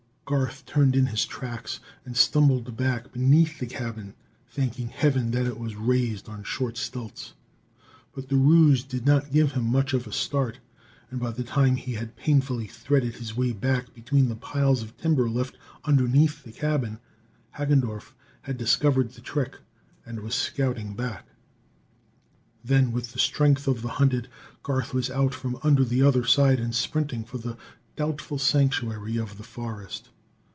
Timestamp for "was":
5.59-5.75, 20.21-20.33, 24.93-25.09